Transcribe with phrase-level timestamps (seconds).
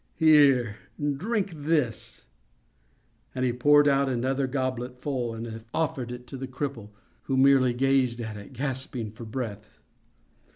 [0.15, 0.77] Here,
[1.17, 2.25] drink this!"
[3.35, 6.89] and he poured out another goblet full and offered it to the cripple,
[7.25, 9.77] who merely gazed at it, gasping for breath.